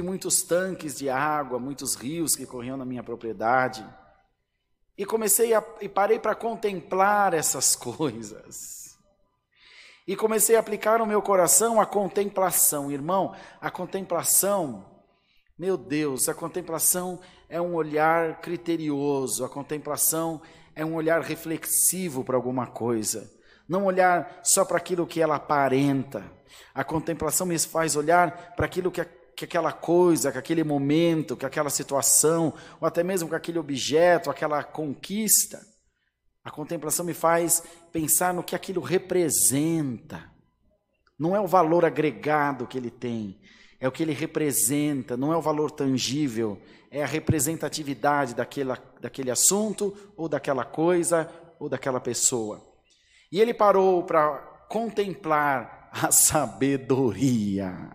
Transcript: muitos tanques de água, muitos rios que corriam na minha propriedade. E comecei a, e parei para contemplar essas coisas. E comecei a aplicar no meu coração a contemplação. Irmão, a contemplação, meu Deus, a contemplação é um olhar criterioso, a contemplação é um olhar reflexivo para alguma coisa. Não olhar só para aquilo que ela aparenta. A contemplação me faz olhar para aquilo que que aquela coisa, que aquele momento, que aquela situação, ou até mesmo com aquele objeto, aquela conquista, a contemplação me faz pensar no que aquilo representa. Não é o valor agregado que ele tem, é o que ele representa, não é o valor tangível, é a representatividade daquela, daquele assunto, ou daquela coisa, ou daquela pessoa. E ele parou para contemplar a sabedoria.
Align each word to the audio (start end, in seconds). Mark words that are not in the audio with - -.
muitos 0.00 0.42
tanques 0.42 0.96
de 0.96 1.10
água, 1.10 1.58
muitos 1.58 1.94
rios 1.94 2.36
que 2.36 2.46
corriam 2.46 2.76
na 2.76 2.84
minha 2.84 3.02
propriedade. 3.02 3.84
E 4.96 5.04
comecei 5.04 5.52
a, 5.52 5.64
e 5.80 5.88
parei 5.88 6.18
para 6.18 6.34
contemplar 6.34 7.34
essas 7.34 7.74
coisas. 7.76 8.96
E 10.06 10.16
comecei 10.16 10.56
a 10.56 10.60
aplicar 10.60 10.98
no 10.98 11.06
meu 11.06 11.20
coração 11.20 11.80
a 11.80 11.86
contemplação. 11.86 12.90
Irmão, 12.90 13.34
a 13.60 13.70
contemplação, 13.70 14.84
meu 15.58 15.76
Deus, 15.76 16.28
a 16.28 16.34
contemplação 16.34 17.20
é 17.48 17.60
um 17.60 17.74
olhar 17.74 18.40
criterioso, 18.40 19.44
a 19.44 19.48
contemplação 19.48 20.40
é 20.74 20.84
um 20.84 20.94
olhar 20.94 21.20
reflexivo 21.20 22.24
para 22.24 22.36
alguma 22.36 22.66
coisa. 22.66 23.30
Não 23.68 23.84
olhar 23.84 24.40
só 24.42 24.64
para 24.64 24.76
aquilo 24.76 25.06
que 25.06 25.20
ela 25.20 25.36
aparenta. 25.36 26.24
A 26.74 26.82
contemplação 26.82 27.46
me 27.46 27.58
faz 27.58 27.94
olhar 27.96 28.54
para 28.56 28.66
aquilo 28.66 28.90
que 28.90 29.00
que 29.36 29.44
aquela 29.44 29.72
coisa, 29.72 30.30
que 30.30 30.38
aquele 30.38 30.62
momento, 30.62 31.36
que 31.36 31.46
aquela 31.46 31.70
situação, 31.70 32.54
ou 32.80 32.86
até 32.86 33.02
mesmo 33.02 33.28
com 33.28 33.34
aquele 33.34 33.58
objeto, 33.58 34.30
aquela 34.30 34.62
conquista, 34.62 35.60
a 36.44 36.50
contemplação 36.50 37.04
me 37.04 37.14
faz 37.14 37.62
pensar 37.92 38.34
no 38.34 38.42
que 38.42 38.56
aquilo 38.56 38.80
representa. 38.80 40.30
Não 41.18 41.36
é 41.36 41.40
o 41.40 41.46
valor 41.46 41.84
agregado 41.84 42.66
que 42.66 42.76
ele 42.76 42.90
tem, 42.90 43.40
é 43.78 43.86
o 43.86 43.92
que 43.92 44.02
ele 44.02 44.12
representa, 44.12 45.16
não 45.16 45.32
é 45.32 45.36
o 45.36 45.42
valor 45.42 45.70
tangível, 45.70 46.60
é 46.90 47.02
a 47.02 47.06
representatividade 47.06 48.34
daquela, 48.34 48.78
daquele 49.00 49.30
assunto, 49.30 49.96
ou 50.16 50.28
daquela 50.28 50.64
coisa, 50.64 51.30
ou 51.58 51.68
daquela 51.68 52.00
pessoa. 52.00 52.60
E 53.30 53.40
ele 53.40 53.54
parou 53.54 54.02
para 54.02 54.36
contemplar 54.68 55.90
a 55.92 56.10
sabedoria. 56.10 57.90